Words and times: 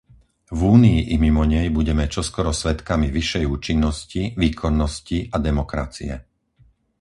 V 0.49 0.59
Únii 0.75 1.01
i 1.13 1.15
mimo 1.23 1.43
nej 1.53 1.67
budeme 1.77 2.05
čoskoro 2.13 2.49
svedkami 2.61 3.07
vyššej 3.17 3.43
účinnosti, 3.55 4.21
výkonnosti 4.43 5.17
a 5.29 5.37
demokracie. 5.47 6.13